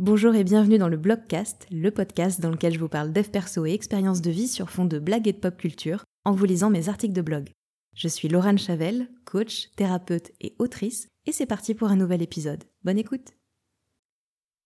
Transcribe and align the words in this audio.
Bonjour 0.00 0.34
et 0.34 0.42
bienvenue 0.42 0.78
dans 0.78 0.88
le 0.88 0.96
Blogcast, 0.96 1.68
le 1.70 1.88
podcast 1.92 2.40
dans 2.40 2.50
lequel 2.50 2.74
je 2.74 2.80
vous 2.80 2.88
parle 2.88 3.12
dev 3.12 3.28
perso 3.28 3.64
et 3.64 3.74
expériences 3.74 4.20
de 4.20 4.30
vie 4.32 4.48
sur 4.48 4.68
fond 4.68 4.86
de 4.86 4.98
blagues 4.98 5.28
et 5.28 5.32
de 5.32 5.38
pop 5.38 5.56
culture 5.56 6.02
en 6.24 6.32
vous 6.32 6.46
lisant 6.46 6.68
mes 6.68 6.88
articles 6.88 7.14
de 7.14 7.22
blog. 7.22 7.52
Je 7.94 8.08
suis 8.08 8.26
Laurent 8.26 8.56
Chavel, 8.56 9.08
coach, 9.24 9.70
thérapeute 9.76 10.32
et 10.40 10.56
autrice, 10.58 11.06
et 11.26 11.32
c'est 11.32 11.46
parti 11.46 11.76
pour 11.76 11.90
un 11.90 11.96
nouvel 11.96 12.22
épisode. 12.22 12.64
Bonne 12.82 12.98
écoute 12.98 13.34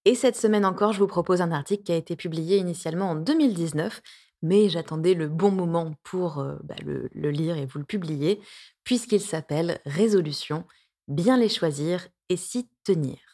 Et 0.06 0.14
cette 0.14 0.36
semaine 0.36 0.64
encore, 0.64 0.94
je 0.94 1.00
vous 1.00 1.06
propose 1.06 1.42
un 1.42 1.52
article 1.52 1.82
qui 1.82 1.92
a 1.92 1.96
été 1.96 2.16
publié 2.16 2.56
initialement 2.56 3.10
en 3.10 3.14
2019, 3.14 4.00
mais 4.40 4.70
j'attendais 4.70 5.12
le 5.12 5.28
bon 5.28 5.50
moment 5.50 5.92
pour 6.04 6.38
euh, 6.38 6.56
bah, 6.64 6.76
le, 6.82 7.10
le 7.12 7.30
lire 7.30 7.58
et 7.58 7.66
vous 7.66 7.80
le 7.80 7.84
publier, 7.84 8.40
puisqu'il 8.82 9.20
s'appelle 9.20 9.78
Résolution, 9.84 10.64
bien 11.06 11.36
les 11.36 11.50
choisir 11.50 12.08
et 12.30 12.38
s'y 12.38 12.70
tenir. 12.82 13.27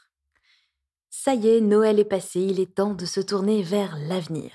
Ça 1.17 1.33
y 1.33 1.47
est, 1.47 1.61
Noël 1.61 2.01
est 2.01 2.05
passé, 2.05 2.41
il 2.41 2.59
est 2.59 2.75
temps 2.75 2.93
de 2.93 3.07
se 3.07 3.21
tourner 3.21 3.63
vers 3.63 3.97
l'avenir. 4.09 4.51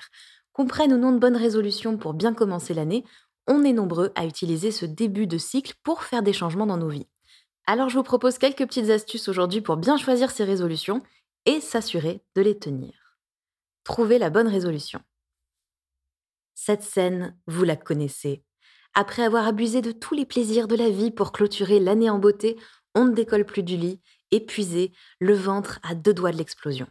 Qu'on 0.52 0.66
prenne 0.66 0.92
ou 0.92 0.98
non 0.98 1.10
de 1.10 1.18
bonnes 1.18 1.36
résolutions 1.36 1.96
pour 1.96 2.12
bien 2.12 2.34
commencer 2.34 2.74
l'année, 2.74 3.02
on 3.48 3.64
est 3.64 3.72
nombreux 3.72 4.12
à 4.14 4.26
utiliser 4.26 4.70
ce 4.70 4.84
début 4.84 5.26
de 5.26 5.38
cycle 5.38 5.72
pour 5.82 6.04
faire 6.04 6.22
des 6.22 6.34
changements 6.34 6.66
dans 6.66 6.76
nos 6.76 6.90
vies. 6.90 7.08
Alors 7.66 7.88
je 7.88 7.96
vous 7.96 8.04
propose 8.04 8.36
quelques 8.36 8.66
petites 8.66 8.90
astuces 8.90 9.26
aujourd'hui 9.26 9.62
pour 9.62 9.78
bien 9.78 9.96
choisir 9.96 10.30
ces 10.30 10.44
résolutions 10.44 11.02
et 11.46 11.62
s'assurer 11.62 12.22
de 12.36 12.42
les 12.42 12.58
tenir. 12.58 13.16
Trouvez 13.82 14.18
la 14.18 14.28
bonne 14.28 14.48
résolution. 14.48 15.00
Cette 16.54 16.82
scène, 16.82 17.36
vous 17.46 17.64
la 17.64 17.76
connaissez. 17.76 18.44
Après 18.92 19.22
avoir 19.22 19.46
abusé 19.46 19.80
de 19.80 19.92
tous 19.92 20.14
les 20.14 20.26
plaisirs 20.26 20.68
de 20.68 20.76
la 20.76 20.90
vie 20.90 21.10
pour 21.10 21.32
clôturer 21.32 21.80
l'année 21.80 22.10
en 22.10 22.18
beauté, 22.18 22.58
on 22.94 23.06
ne 23.06 23.14
décolle 23.14 23.46
plus 23.46 23.62
du 23.62 23.78
lit 23.78 23.98
épuisé, 24.30 24.92
le 25.18 25.34
ventre 25.34 25.78
à 25.82 25.94
deux 25.94 26.14
doigts 26.14 26.32
de 26.32 26.36
l'explosion. 26.36 26.86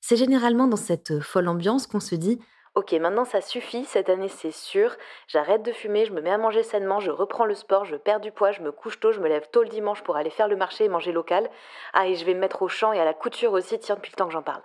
C'est 0.00 0.16
généralement 0.16 0.66
dans 0.66 0.76
cette 0.76 1.20
folle 1.20 1.48
ambiance 1.48 1.86
qu'on 1.86 2.00
se 2.00 2.14
dit 2.14 2.38
Ok, 2.74 2.92
maintenant 2.92 3.24
ça 3.24 3.40
suffit, 3.40 3.84
cette 3.84 4.08
année 4.08 4.28
c'est 4.28 4.50
sûr, 4.50 4.96
j'arrête 5.28 5.62
de 5.62 5.70
fumer, 5.70 6.06
je 6.06 6.12
me 6.12 6.20
mets 6.20 6.32
à 6.32 6.38
manger 6.38 6.64
sainement, 6.64 6.98
je 6.98 7.12
reprends 7.12 7.44
le 7.44 7.54
sport, 7.54 7.84
je 7.84 7.94
perds 7.94 8.18
du 8.18 8.32
poids, 8.32 8.50
je 8.50 8.62
me 8.62 8.72
couche 8.72 8.98
tôt, 8.98 9.12
je 9.12 9.20
me 9.20 9.28
lève 9.28 9.48
tôt 9.52 9.62
le 9.62 9.68
dimanche 9.68 10.02
pour 10.02 10.16
aller 10.16 10.30
faire 10.30 10.48
le 10.48 10.56
marché 10.56 10.84
et 10.84 10.88
manger 10.88 11.12
local. 11.12 11.48
Ah, 11.92 12.08
et 12.08 12.16
je 12.16 12.24
vais 12.24 12.34
me 12.34 12.40
mettre 12.40 12.62
au 12.62 12.68
champ 12.68 12.92
et 12.92 12.98
à 12.98 13.04
la 13.04 13.14
couture 13.14 13.52
aussi, 13.52 13.78
tiens, 13.78 13.94
depuis 13.94 14.10
le 14.10 14.16
temps 14.16 14.26
que 14.26 14.32
j'en 14.32 14.42
parle. 14.42 14.62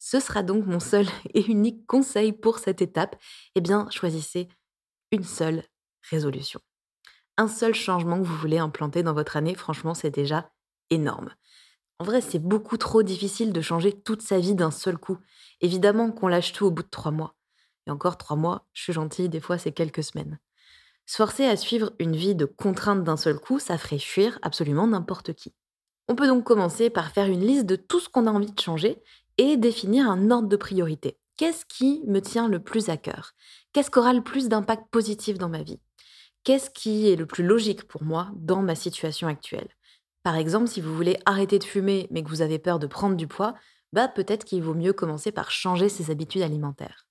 Ce 0.00 0.18
sera 0.18 0.42
donc 0.42 0.66
mon 0.66 0.80
seul 0.80 1.06
et 1.34 1.46
unique 1.46 1.86
conseil 1.86 2.32
pour 2.32 2.58
cette 2.58 2.82
étape. 2.82 3.14
Eh 3.54 3.60
bien, 3.60 3.86
choisissez 3.90 4.48
une 5.12 5.22
seule 5.22 5.62
résolution 6.10 6.60
un 7.36 7.48
seul 7.48 7.74
changement 7.74 8.18
que 8.18 8.26
vous 8.26 8.36
voulez 8.36 8.58
implanter 8.58 9.02
dans 9.02 9.12
votre 9.14 9.36
année, 9.36 9.54
franchement, 9.54 9.94
c'est 9.94 10.10
déjà 10.10 10.50
énorme. 10.90 11.30
En 11.98 12.04
vrai, 12.04 12.20
c'est 12.20 12.38
beaucoup 12.38 12.76
trop 12.76 13.02
difficile 13.02 13.52
de 13.52 13.60
changer 13.60 13.92
toute 13.92 14.22
sa 14.22 14.38
vie 14.38 14.54
d'un 14.54 14.70
seul 14.70 14.98
coup. 14.98 15.18
Évidemment 15.60 16.10
qu'on 16.10 16.28
lâche 16.28 16.52
tout 16.52 16.66
au 16.66 16.70
bout 16.70 16.82
de 16.82 16.88
trois 16.88 17.12
mois. 17.12 17.34
Et 17.86 17.90
encore 17.90 18.18
trois 18.18 18.36
mois, 18.36 18.66
je 18.72 18.82
suis 18.82 18.92
gentille, 18.92 19.28
des 19.28 19.40
fois 19.40 19.58
c'est 19.58 19.72
quelques 19.72 20.02
semaines. 20.02 20.38
Se 21.06 21.16
forcer 21.16 21.44
à 21.44 21.56
suivre 21.56 21.92
une 21.98 22.16
vie 22.16 22.34
de 22.34 22.46
contraintes 22.46 23.04
d'un 23.04 23.16
seul 23.16 23.38
coup, 23.38 23.58
ça 23.58 23.78
ferait 23.78 23.98
fuir 23.98 24.38
absolument 24.42 24.86
n'importe 24.86 25.34
qui. 25.34 25.54
On 26.08 26.16
peut 26.16 26.26
donc 26.26 26.44
commencer 26.44 26.90
par 26.90 27.10
faire 27.10 27.26
une 27.26 27.46
liste 27.46 27.66
de 27.66 27.76
tout 27.76 28.00
ce 28.00 28.08
qu'on 28.08 28.26
a 28.26 28.30
envie 28.30 28.52
de 28.52 28.60
changer 28.60 29.02
et 29.38 29.56
définir 29.56 30.08
un 30.08 30.30
ordre 30.30 30.48
de 30.48 30.56
priorité. 30.56 31.18
Qu'est-ce 31.36 31.66
qui 31.66 32.02
me 32.06 32.20
tient 32.20 32.48
le 32.48 32.62
plus 32.62 32.88
à 32.88 32.96
cœur? 32.96 33.32
Qu'est-ce 33.72 33.90
qui 33.90 33.98
aura 33.98 34.12
le 34.12 34.22
plus 34.22 34.48
d'impact 34.48 34.88
positif 34.90 35.36
dans 35.38 35.48
ma 35.48 35.62
vie? 35.62 35.80
Qu'est-ce 36.44 36.70
qui 36.70 37.08
est 37.10 37.16
le 37.16 37.26
plus 37.26 37.44
logique 37.44 37.84
pour 37.88 38.02
moi 38.04 38.30
dans 38.34 38.62
ma 38.62 38.74
situation 38.74 39.28
actuelle? 39.28 39.68
Par 40.22 40.36
exemple, 40.36 40.68
si 40.68 40.80
vous 40.80 40.94
voulez 40.94 41.18
arrêter 41.26 41.58
de 41.58 41.64
fumer 41.64 42.08
mais 42.10 42.22
que 42.22 42.28
vous 42.28 42.42
avez 42.42 42.58
peur 42.58 42.78
de 42.78 42.86
prendre 42.86 43.16
du 43.16 43.26
poids, 43.26 43.54
bah 43.92 44.08
peut-être 44.08 44.44
qu'il 44.44 44.62
vaut 44.62 44.74
mieux 44.74 44.92
commencer 44.92 45.32
par 45.32 45.50
changer 45.50 45.88
ses 45.88 46.10
habitudes 46.10 46.42
alimentaires. 46.42 47.06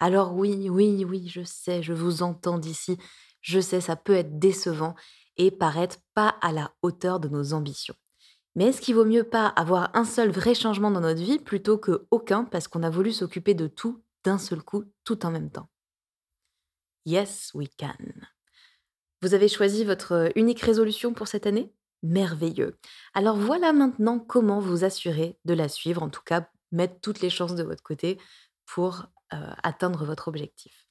Alors 0.00 0.34
oui, 0.34 0.68
oui, 0.70 1.04
oui, 1.04 1.28
je 1.28 1.42
sais, 1.42 1.82
je 1.82 1.92
vous 1.92 2.22
entends 2.22 2.58
d'ici, 2.58 2.98
je 3.40 3.60
sais, 3.60 3.80
ça 3.80 3.96
peut 3.96 4.14
être 4.14 4.38
décevant 4.38 4.94
et 5.36 5.50
paraître 5.50 5.98
pas 6.14 6.36
à 6.42 6.52
la 6.52 6.72
hauteur 6.82 7.20
de 7.20 7.28
nos 7.28 7.52
ambitions. 7.54 7.94
Mais 8.56 8.66
est-ce 8.66 8.80
qu'il 8.80 8.94
vaut 8.96 9.04
mieux 9.04 9.24
pas 9.24 9.48
avoir 9.48 9.90
un 9.94 10.04
seul 10.04 10.30
vrai 10.30 10.54
changement 10.54 10.90
dans 10.90 11.00
notre 11.02 11.22
vie 11.22 11.38
plutôt 11.38 11.78
que 11.78 12.06
aucun 12.10 12.44
parce 12.44 12.68
qu'on 12.68 12.82
a 12.82 12.90
voulu 12.90 13.12
s'occuper 13.12 13.54
de 13.54 13.68
tout 13.68 14.02
d'un 14.24 14.38
seul 14.38 14.62
coup, 14.62 14.84
tout 15.04 15.26
en 15.26 15.30
même 15.30 15.50
temps? 15.50 15.68
Yes, 17.04 17.54
we 17.54 17.68
can. 17.78 18.15
Vous 19.22 19.34
avez 19.34 19.48
choisi 19.48 19.84
votre 19.84 20.30
unique 20.36 20.60
résolution 20.60 21.14
pour 21.14 21.28
cette 21.28 21.46
année? 21.46 21.72
Merveilleux. 22.02 22.78
Alors 23.14 23.36
voilà 23.36 23.72
maintenant 23.72 24.18
comment 24.18 24.60
vous 24.60 24.84
assurer 24.84 25.38
de 25.44 25.54
la 25.54 25.68
suivre, 25.68 26.02
en 26.02 26.10
tout 26.10 26.22
cas 26.24 26.48
mettre 26.72 27.00
toutes 27.00 27.20
les 27.20 27.30
chances 27.30 27.54
de 27.54 27.62
votre 27.62 27.82
côté 27.82 28.18
pour 28.66 29.06
atteindre 29.30 30.04
votre 30.04 30.28
objectif. 30.28 30.86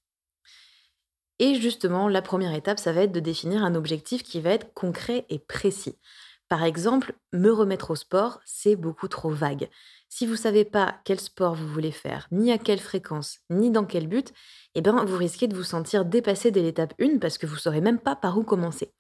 Et 1.40 1.56
justement, 1.56 2.08
la 2.08 2.22
première 2.22 2.54
étape, 2.54 2.80
ça 2.80 2.94
va 2.94 3.02
être 3.02 3.12
de 3.12 3.20
définir 3.20 3.64
un 3.64 3.76
objectif 3.76 4.24
qui 4.24 4.42
va 4.42 4.52
être 4.52 4.74
concret 4.74 5.26
et 5.30 5.40
précis. 5.40 6.00
Par 6.48 6.64
exemple, 6.64 7.14
me 7.34 7.50
remettre 7.50 7.92
au 7.92 7.96
sport, 7.96 8.40
c'est 8.46 8.76
beaucoup 8.76 9.08
trop 9.08 9.32
vague. 9.32 9.70
Si 10.10 10.26
vous 10.26 10.34
ne 10.34 10.38
savez 10.38 10.64
pas 10.64 10.96
quel 11.04 11.20
sport 11.20 11.56
vous 11.56 11.68
voulez 11.68 11.92
faire, 11.92 12.28
ni 12.32 12.52
à 12.52 12.60
quelle 12.60 12.80
fréquence, 12.80 13.40
ni 13.50 13.72
dans 13.72 13.86
quel 13.86 14.08
but, 14.08 14.32
eh 14.76 14.82
ben, 14.82 15.04
vous 15.06 15.18
risquez 15.18 15.48
de 15.48 15.56
vous 15.56 15.64
sentir 15.64 16.06
dépassé 16.06 16.52
dès 16.52 16.62
l'étape 16.62 16.94
1 17.02 17.18
parce 17.18 17.38
que 17.40 17.48
vous 17.48 17.56
ne 17.56 17.60
saurez 17.60 17.82
même 17.82 18.00
pas 18.00 18.16
par 18.16 18.38
où 18.38 18.44
commencer. 18.44 18.94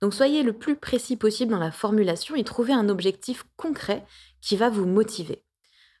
Donc 0.00 0.14
soyez 0.14 0.42
le 0.42 0.52
plus 0.52 0.76
précis 0.76 1.16
possible 1.16 1.52
dans 1.52 1.58
la 1.58 1.72
formulation 1.72 2.34
et 2.34 2.44
trouvez 2.44 2.72
un 2.72 2.88
objectif 2.88 3.44
concret 3.56 4.04
qui 4.40 4.56
va 4.56 4.68
vous 4.68 4.86
motiver. 4.86 5.44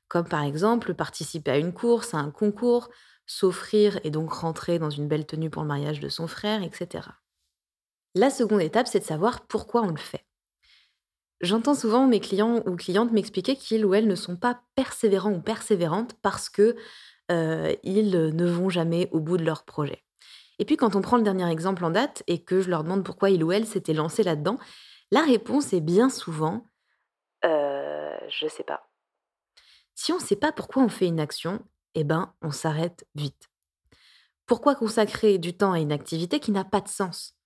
Comme 0.08 0.28
par 0.28 0.42
exemple 0.42 0.94
participer 0.94 1.50
à 1.52 1.58
une 1.58 1.72
course, 1.72 2.14
à 2.14 2.18
un 2.18 2.30
concours, 2.30 2.88
s'offrir 3.26 4.00
et 4.04 4.10
donc 4.10 4.32
rentrer 4.32 4.78
dans 4.78 4.90
une 4.90 5.06
belle 5.08 5.26
tenue 5.26 5.50
pour 5.50 5.62
le 5.62 5.68
mariage 5.68 6.00
de 6.00 6.08
son 6.08 6.26
frère, 6.26 6.62
etc. 6.62 7.08
La 8.14 8.30
seconde 8.30 8.62
étape, 8.62 8.88
c'est 8.88 9.00
de 9.00 9.04
savoir 9.04 9.46
pourquoi 9.46 9.82
on 9.82 9.90
le 9.90 9.96
fait. 9.96 10.27
J'entends 11.40 11.74
souvent 11.74 12.06
mes 12.06 12.20
clients 12.20 12.62
ou 12.66 12.76
clientes 12.76 13.12
m'expliquer 13.12 13.54
qu'ils 13.56 13.84
ou 13.86 13.94
elles 13.94 14.08
ne 14.08 14.14
sont 14.14 14.36
pas 14.36 14.60
persévérants 14.74 15.32
ou 15.32 15.40
persévérantes 15.40 16.14
parce 16.22 16.48
que 16.48 16.76
ils 17.30 18.10
ne 18.10 18.46
vont 18.46 18.70
jamais 18.70 19.08
au 19.12 19.20
bout 19.20 19.36
de 19.36 19.44
leur 19.44 19.64
projet. 19.64 20.02
Et 20.58 20.64
puis 20.64 20.76
quand 20.76 20.96
on 20.96 21.02
prend 21.02 21.18
le 21.18 21.22
dernier 21.22 21.48
exemple 21.50 21.84
en 21.84 21.90
date 21.90 22.22
et 22.26 22.42
que 22.42 22.60
je 22.60 22.70
leur 22.70 22.82
demande 22.82 23.04
pourquoi 23.04 23.30
il 23.30 23.44
ou 23.44 23.52
elle 23.52 23.66
s'était 23.66 23.92
lancé 23.92 24.22
là-dedans, 24.22 24.58
la 25.10 25.22
réponse 25.22 25.72
est 25.72 25.80
bien 25.80 26.08
souvent 26.10 26.64
euh, 27.44 28.18
je 28.28 28.48
sais 28.48 28.64
pas. 28.64 28.88
Si 29.94 30.12
on 30.12 30.16
ne 30.16 30.22
sait 30.22 30.36
pas 30.36 30.52
pourquoi 30.52 30.82
on 30.82 30.88
fait 30.88 31.06
une 31.06 31.20
action, 31.20 31.64
eh 31.94 32.04
ben 32.04 32.34
on 32.42 32.50
s'arrête 32.50 33.06
vite. 33.14 33.48
Pourquoi 34.46 34.74
consacrer 34.74 35.38
du 35.38 35.56
temps 35.56 35.72
à 35.72 35.78
une 35.78 35.92
activité 35.92 36.40
qui 36.40 36.52
n'a 36.52 36.64
pas 36.64 36.80
de 36.80 36.88
sens? 36.88 37.37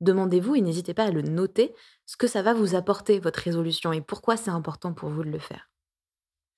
Demandez-vous 0.00 0.56
et 0.56 0.60
n'hésitez 0.60 0.94
pas 0.94 1.04
à 1.04 1.10
le 1.10 1.22
noter 1.22 1.74
ce 2.04 2.16
que 2.16 2.26
ça 2.26 2.42
va 2.42 2.54
vous 2.54 2.74
apporter, 2.74 3.18
votre 3.18 3.40
résolution, 3.40 3.92
et 3.92 4.00
pourquoi 4.00 4.36
c'est 4.36 4.50
important 4.50 4.92
pour 4.92 5.08
vous 5.08 5.24
de 5.24 5.30
le 5.30 5.38
faire. 5.38 5.70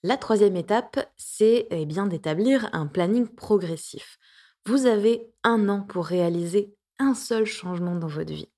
La 0.02 0.16
troisième 0.16 0.56
étape, 0.56 1.12
c'est 1.16 1.66
eh 1.70 1.86
bien 1.86 2.06
d'établir 2.06 2.68
un 2.72 2.86
planning 2.86 3.26
progressif. 3.26 4.18
Vous 4.66 4.86
avez 4.86 5.32
un 5.44 5.68
an 5.68 5.82
pour 5.82 6.06
réaliser 6.06 6.74
un 6.98 7.14
seul 7.14 7.44
changement 7.44 7.96
dans 7.96 8.06
votre 8.06 8.32
vie. 8.32 8.50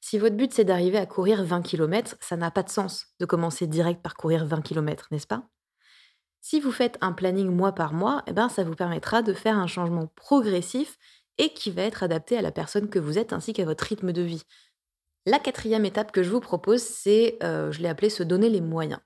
Si 0.00 0.18
votre 0.18 0.36
but 0.36 0.52
c'est 0.52 0.64
d'arriver 0.64 0.98
à 0.98 1.06
courir 1.06 1.42
20 1.44 1.62
km, 1.62 2.16
ça 2.20 2.36
n'a 2.36 2.50
pas 2.50 2.62
de 2.62 2.68
sens 2.68 3.06
de 3.20 3.24
commencer 3.24 3.66
direct 3.66 4.02
par 4.02 4.14
courir 4.14 4.44
20 4.44 4.60
km, 4.60 5.08
n'est-ce 5.10 5.26
pas? 5.26 5.48
Si 6.42 6.60
vous 6.60 6.72
faites 6.72 6.98
un 7.00 7.12
planning 7.12 7.48
mois 7.48 7.72
par 7.72 7.94
mois, 7.94 8.22
eh 8.26 8.34
ben, 8.34 8.50
ça 8.50 8.64
vous 8.64 8.74
permettra 8.74 9.22
de 9.22 9.32
faire 9.32 9.56
un 9.56 9.66
changement 9.66 10.08
progressif 10.14 10.98
et 11.38 11.52
qui 11.52 11.70
va 11.70 11.82
être 11.82 12.02
adapté 12.02 12.36
à 12.36 12.42
la 12.42 12.52
personne 12.52 12.88
que 12.88 12.98
vous 12.98 13.18
êtes 13.18 13.32
ainsi 13.32 13.52
qu'à 13.52 13.64
votre 13.64 13.84
rythme 13.84 14.12
de 14.12 14.22
vie. 14.22 14.42
La 15.26 15.38
quatrième 15.38 15.84
étape 15.84 16.12
que 16.12 16.22
je 16.22 16.30
vous 16.30 16.40
propose, 16.40 16.82
c'est, 16.82 17.38
euh, 17.42 17.72
je 17.72 17.80
l'ai 17.80 17.88
appelé 17.88 18.10
se 18.10 18.22
donner 18.22 18.50
les 18.50 18.60
moyens. 18.60 19.00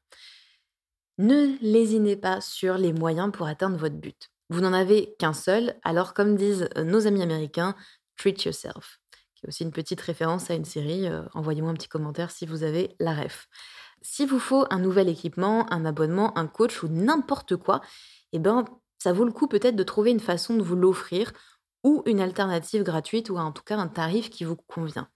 Ne 1.18 1.56
lésinez 1.60 2.16
pas 2.16 2.40
sur 2.40 2.76
les 2.76 2.92
moyens 2.92 3.30
pour 3.32 3.46
atteindre 3.46 3.76
votre 3.76 3.96
but. 3.96 4.30
Vous 4.50 4.60
n'en 4.60 4.72
avez 4.72 5.14
qu'un 5.18 5.32
seul, 5.32 5.76
alors 5.84 6.14
comme 6.14 6.36
disent 6.36 6.68
euh, 6.76 6.84
nos 6.84 7.06
amis 7.06 7.22
américains, 7.22 7.76
treat 8.16 8.44
yourself, 8.44 9.00
qui 9.34 9.44
est 9.44 9.48
aussi 9.48 9.62
une 9.62 9.70
petite 9.70 10.00
référence 10.00 10.50
à 10.50 10.54
une 10.54 10.64
série. 10.64 11.06
Euh, 11.06 11.22
envoyez-moi 11.34 11.70
un 11.70 11.74
petit 11.74 11.88
commentaire 11.88 12.30
si 12.30 12.46
vous 12.46 12.64
avez 12.64 12.96
la 12.98 13.14
ref. 13.14 13.48
S'il 14.02 14.28
vous 14.28 14.38
faut 14.38 14.66
un 14.70 14.78
nouvel 14.78 15.08
équipement, 15.08 15.70
un 15.72 15.84
abonnement, 15.84 16.36
un 16.38 16.46
coach 16.46 16.82
ou 16.82 16.88
n'importe 16.88 17.56
quoi, 17.56 17.80
eh 18.32 18.38
ben, 18.38 18.64
ça 18.98 19.12
vaut 19.12 19.24
le 19.24 19.32
coup 19.32 19.48
peut-être 19.48 19.76
de 19.76 19.82
trouver 19.82 20.10
une 20.10 20.20
façon 20.20 20.56
de 20.56 20.62
vous 20.62 20.76
l'offrir 20.76 21.32
ou 21.88 22.02
une 22.04 22.20
alternative 22.20 22.82
gratuite 22.82 23.30
ou 23.30 23.38
en 23.38 23.50
tout 23.50 23.62
cas 23.62 23.78
un 23.78 23.88
tarif 23.88 24.28
qui 24.28 24.44
vous 24.44 24.56
convient. 24.56 25.08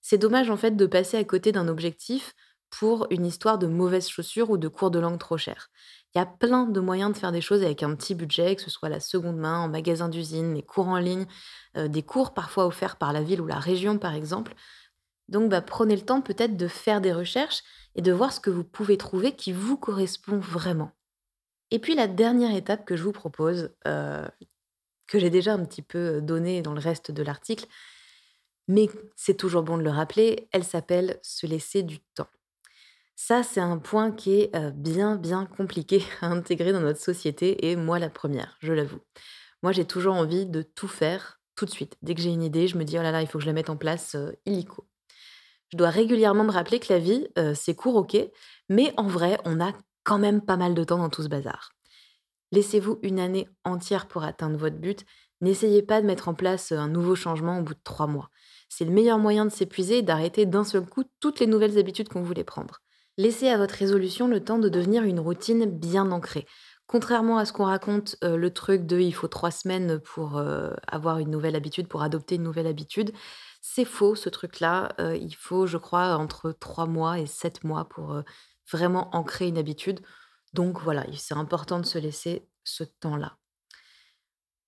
C'est 0.00 0.18
dommage 0.18 0.50
en 0.50 0.56
fait 0.56 0.72
de 0.72 0.86
passer 0.86 1.16
à 1.16 1.22
côté 1.22 1.52
d'un 1.52 1.68
objectif 1.68 2.34
pour 2.68 3.06
une 3.10 3.24
histoire 3.24 3.58
de 3.58 3.68
mauvaises 3.68 4.08
chaussures 4.08 4.50
ou 4.50 4.58
de 4.58 4.66
cours 4.66 4.90
de 4.90 4.98
langue 4.98 5.20
trop 5.20 5.38
chers. 5.38 5.70
Il 6.12 6.18
y 6.18 6.20
a 6.20 6.26
plein 6.26 6.66
de 6.66 6.80
moyens 6.80 7.12
de 7.12 7.16
faire 7.16 7.30
des 7.30 7.40
choses 7.40 7.62
avec 7.62 7.84
un 7.84 7.94
petit 7.94 8.16
budget, 8.16 8.56
que 8.56 8.62
ce 8.62 8.70
soit 8.70 8.88
la 8.88 8.98
seconde 8.98 9.36
main, 9.36 9.60
en 9.60 9.68
magasin 9.68 10.08
d'usine, 10.08 10.54
les 10.54 10.64
cours 10.64 10.88
en 10.88 10.98
ligne, 10.98 11.26
euh, 11.76 11.86
des 11.86 12.02
cours 12.02 12.34
parfois 12.34 12.66
offerts 12.66 12.96
par 12.96 13.12
la 13.12 13.22
ville 13.22 13.40
ou 13.40 13.46
la 13.46 13.60
région 13.60 13.96
par 13.96 14.14
exemple. 14.16 14.54
Donc 15.28 15.48
bah, 15.48 15.62
prenez 15.62 15.94
le 15.94 16.02
temps 16.02 16.22
peut-être 16.22 16.56
de 16.56 16.66
faire 16.66 17.00
des 17.00 17.12
recherches 17.12 17.62
et 17.94 18.02
de 18.02 18.10
voir 18.10 18.32
ce 18.32 18.40
que 18.40 18.50
vous 18.50 18.64
pouvez 18.64 18.96
trouver 18.96 19.36
qui 19.36 19.52
vous 19.52 19.76
correspond 19.76 20.40
vraiment. 20.40 20.90
Et 21.70 21.78
puis 21.78 21.94
la 21.94 22.08
dernière 22.08 22.56
étape 22.56 22.84
que 22.84 22.96
je 22.96 23.04
vous 23.04 23.12
propose, 23.12 23.70
euh, 23.86 24.26
que 25.10 25.18
j'ai 25.18 25.28
déjà 25.28 25.52
un 25.52 25.64
petit 25.64 25.82
peu 25.82 26.22
donnée 26.22 26.62
dans 26.62 26.72
le 26.72 26.80
reste 26.80 27.10
de 27.10 27.22
l'article, 27.24 27.66
mais 28.68 28.88
c'est 29.16 29.36
toujours 29.36 29.64
bon 29.64 29.76
de 29.76 29.82
le 29.82 29.90
rappeler, 29.90 30.48
elle 30.52 30.62
s'appelle 30.62 31.18
se 31.22 31.46
laisser 31.46 31.82
du 31.82 31.98
temps. 32.14 32.28
Ça, 33.16 33.42
c'est 33.42 33.60
un 33.60 33.78
point 33.78 34.12
qui 34.12 34.40
est 34.40 34.56
euh, 34.56 34.70
bien, 34.70 35.16
bien 35.16 35.46
compliqué 35.46 36.02
à 36.20 36.28
intégrer 36.28 36.72
dans 36.72 36.80
notre 36.80 37.00
société, 37.00 37.68
et 37.68 37.74
moi 37.74 37.98
la 37.98 38.08
première, 38.08 38.56
je 38.60 38.72
l'avoue. 38.72 39.00
Moi, 39.62 39.72
j'ai 39.72 39.84
toujours 39.84 40.14
envie 40.14 40.46
de 40.46 40.62
tout 40.62 40.88
faire 40.88 41.40
tout 41.56 41.64
de 41.64 41.70
suite. 41.70 41.98
Dès 42.02 42.14
que 42.14 42.22
j'ai 42.22 42.30
une 42.30 42.44
idée, 42.44 42.68
je 42.68 42.78
me 42.78 42.84
dis, 42.84 42.96
oh 42.96 43.02
là 43.02 43.10
là, 43.10 43.20
il 43.20 43.26
faut 43.26 43.38
que 43.38 43.42
je 43.42 43.48
la 43.48 43.52
mette 43.52 43.68
en 43.68 43.76
place 43.76 44.14
euh, 44.14 44.30
illico. 44.46 44.86
Je 45.72 45.76
dois 45.76 45.90
régulièrement 45.90 46.44
me 46.44 46.52
rappeler 46.52 46.78
que 46.78 46.92
la 46.92 47.00
vie, 47.00 47.26
euh, 47.36 47.52
c'est 47.54 47.74
court, 47.74 47.96
ok, 47.96 48.16
mais 48.68 48.94
en 48.96 49.08
vrai, 49.08 49.38
on 49.44 49.60
a 49.60 49.72
quand 50.04 50.18
même 50.18 50.40
pas 50.40 50.56
mal 50.56 50.74
de 50.74 50.84
temps 50.84 50.98
dans 50.98 51.10
tout 51.10 51.24
ce 51.24 51.28
bazar. 51.28 51.72
Laissez-vous 52.52 52.98
une 53.02 53.20
année 53.20 53.48
entière 53.64 54.08
pour 54.08 54.24
atteindre 54.24 54.58
votre 54.58 54.78
but. 54.78 55.04
N'essayez 55.40 55.82
pas 55.82 56.00
de 56.00 56.06
mettre 56.06 56.28
en 56.28 56.34
place 56.34 56.72
un 56.72 56.88
nouveau 56.88 57.14
changement 57.14 57.58
au 57.58 57.62
bout 57.62 57.74
de 57.74 57.80
trois 57.84 58.06
mois. 58.06 58.30
C'est 58.68 58.84
le 58.84 58.90
meilleur 58.90 59.18
moyen 59.18 59.44
de 59.44 59.50
s'épuiser 59.50 59.98
et 59.98 60.02
d'arrêter 60.02 60.46
d'un 60.46 60.64
seul 60.64 60.84
coup 60.84 61.04
toutes 61.20 61.40
les 61.40 61.46
nouvelles 61.46 61.78
habitudes 61.78 62.08
qu'on 62.08 62.22
voulait 62.22 62.44
prendre. 62.44 62.80
Laissez 63.16 63.48
à 63.48 63.58
votre 63.58 63.74
résolution 63.74 64.28
le 64.28 64.42
temps 64.42 64.58
de 64.58 64.68
devenir 64.68 65.02
une 65.04 65.20
routine 65.20 65.66
bien 65.66 66.10
ancrée. 66.10 66.46
Contrairement 66.86 67.38
à 67.38 67.44
ce 67.44 67.52
qu'on 67.52 67.66
raconte, 67.66 68.16
euh, 68.24 68.36
le 68.36 68.52
truc 68.52 68.86
de 68.86 68.98
il 68.98 69.12
faut 69.12 69.28
trois 69.28 69.50
semaines 69.50 70.00
pour 70.00 70.38
euh, 70.38 70.72
avoir 70.88 71.18
une 71.18 71.30
nouvelle 71.30 71.54
habitude, 71.54 71.86
pour 71.86 72.02
adopter 72.02 72.34
une 72.34 72.42
nouvelle 72.42 72.66
habitude, 72.66 73.12
c'est 73.60 73.84
faux 73.84 74.14
ce 74.14 74.28
truc-là. 74.28 74.88
Euh, 74.98 75.16
il 75.16 75.34
faut, 75.36 75.66
je 75.66 75.76
crois, 75.76 76.16
entre 76.16 76.50
trois 76.52 76.86
mois 76.86 77.18
et 77.20 77.26
sept 77.26 77.62
mois 77.62 77.88
pour 77.88 78.22
vraiment 78.72 79.14
ancrer 79.14 79.46
une 79.46 79.58
habitude. 79.58 80.00
Donc 80.52 80.80
voilà, 80.80 81.04
c'est 81.16 81.34
important 81.34 81.80
de 81.80 81.86
se 81.86 81.98
laisser 81.98 82.48
ce 82.64 82.84
temps-là. 82.84 83.36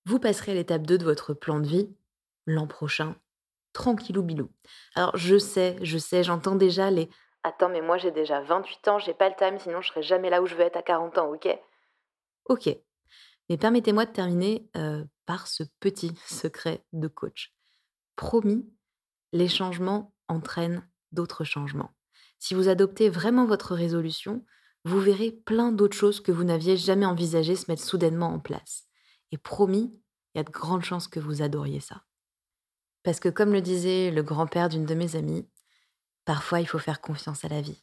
Vous 0.05 0.19
passerez 0.19 0.53
à 0.53 0.55
l'étape 0.55 0.83
2 0.83 0.99
de 0.99 1.05
votre 1.05 1.35
plan 1.35 1.61
de 1.61 1.67
vie 1.67 1.95
l'an 2.47 2.67
prochain, 2.67 3.17
tranquillou 3.73 4.23
bilou. 4.23 4.51
Alors 4.95 5.17
je 5.17 5.39
sais, 5.39 5.77
je 5.83 5.99
sais, 5.99 6.25
j'entends 6.25 6.57
déjà 6.57 6.91
les 6.91 7.09
Attends, 7.45 7.69
mais 7.69 7.81
moi 7.81 7.99
j'ai 7.99 8.13
déjà 8.13 8.41
28 8.41 8.89
ans, 8.89 8.99
j'ai 8.99 9.15
pas 9.15 9.29
le 9.29 9.35
time, 9.35 9.59
sinon 9.59 9.81
je 9.81 9.89
serai 9.89 10.03
jamais 10.03 10.31
là 10.31 10.43
où 10.43 10.47
je 10.47 10.55
veux 10.55 10.63
être 10.63 10.77
à 10.77 10.83
40 10.83 11.19
ans, 11.19 11.33
ok? 11.33 11.49
Ok. 12.45 12.69
Mais 13.49 13.57
permettez-moi 13.57 14.07
de 14.07 14.13
terminer 14.13 14.69
euh, 14.77 15.05
par 15.27 15.49
ce 15.49 15.65
petit 15.81 16.15
secret 16.27 16.85
de 16.93 17.09
coach. 17.09 17.53
Promis, 18.15 18.65
les 19.33 19.49
changements 19.49 20.15
entraînent 20.29 20.89
d'autres 21.11 21.45
changements. 21.45 21.93
Si 22.39 22.55
vous 22.55 22.69
adoptez 22.69 23.09
vraiment 23.09 23.45
votre 23.45 23.75
résolution, 23.75 24.45
vous 24.85 25.01
verrez 25.01 25.31
plein 25.31 25.73
d'autres 25.73 25.97
choses 25.97 26.21
que 26.21 26.33
vous 26.33 26.45
n'aviez 26.45 26.77
jamais 26.77 27.07
envisagé 27.07 27.55
se 27.57 27.71
mettre 27.71 27.85
soudainement 27.85 28.33
en 28.33 28.41
place. 28.41 28.85
Et 29.31 29.39
promis, 29.39 29.95
il 30.35 30.39
y 30.39 30.41
a 30.41 30.45
de 30.45 30.51
grandes 30.51 30.85
chances 30.85 31.09
que 31.09 31.21
vous 31.21 31.43
adoriez 31.43 31.81
ça. 31.81 32.03
Parce 33.03 33.21
que 33.21 33.29
comme 33.29 33.53
le 33.53 33.61
disait 33.61 34.11
le 34.11 34.23
grand-père 34.23 34.69
d'une 34.69 34.87
de 34.87 34.95
mes 34.95 35.17
amies, 35.17 35.49
parfois 36.25 36.61
il 36.61 36.67
faut 36.67 36.79
faire 36.79 37.01
confiance 37.01 37.45
à 37.45 37.49
la 37.49 37.61
vie. 37.61 37.83